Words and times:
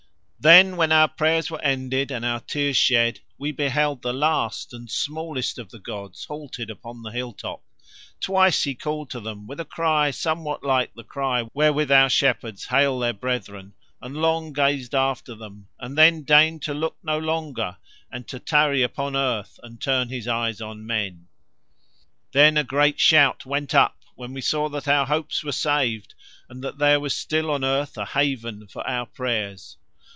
Then 0.43 0.75
when 0.75 0.91
our 0.91 1.07
prayers 1.07 1.51
were 1.51 1.61
ended 1.61 2.09
and 2.09 2.25
our 2.25 2.39
tears 2.39 2.75
shed, 2.75 3.19
we 3.37 3.51
beheld 3.51 4.01
the 4.01 4.11
last 4.11 4.73
and 4.73 4.89
smallest 4.89 5.59
of 5.59 5.69
the 5.69 5.77
gods 5.77 6.25
halted 6.25 6.71
upon 6.71 7.03
the 7.03 7.11
hilltop. 7.11 7.61
Twice 8.19 8.63
he 8.63 8.73
called 8.73 9.11
to 9.11 9.19
Them 9.19 9.45
with 9.45 9.59
a 9.59 9.65
cry 9.65 10.09
somewhat 10.09 10.63
like 10.63 10.95
the 10.95 11.03
cry 11.03 11.43
wherewith 11.53 11.91
our 11.91 12.09
shepherds 12.09 12.65
hail 12.65 12.97
their 12.97 13.13
brethren, 13.13 13.73
and 14.01 14.17
long 14.17 14.51
gazed 14.51 14.95
after 14.95 15.35
Them, 15.35 15.67
and 15.79 15.95
then 15.95 16.23
deigned 16.23 16.63
to 16.63 16.73
look 16.73 16.97
no 17.03 17.19
longer 17.19 17.77
and 18.11 18.27
to 18.29 18.39
tarry 18.39 18.81
upon 18.81 19.15
earth 19.15 19.59
and 19.61 19.79
turn 19.79 20.09
his 20.09 20.27
eyes 20.27 20.59
on 20.59 20.87
men. 20.87 21.27
Then 22.31 22.57
a 22.57 22.63
great 22.63 22.99
shout 22.99 23.45
went 23.45 23.75
up 23.75 23.97
when 24.15 24.33
we 24.33 24.41
saw 24.41 24.69
that 24.69 24.87
our 24.87 25.05
hopes 25.05 25.43
were 25.43 25.51
saved 25.51 26.15
and 26.49 26.63
that 26.63 26.79
there 26.79 26.99
was 26.99 27.13
still 27.13 27.51
on 27.51 27.63
earth 27.63 27.95
a 27.95 28.05
haven 28.07 28.65
for 28.67 28.81
our 28.89 29.05
prayers. 29.05 29.77